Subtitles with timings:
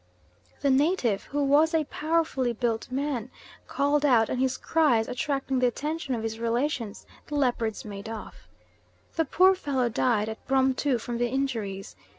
[0.61, 3.29] The native, who was a powerfully built man,
[3.67, 8.47] called out, and his cries attracting the attention of his relations, the leopards made off.
[9.15, 11.95] The poor fellow died at Bromtu from the injuries.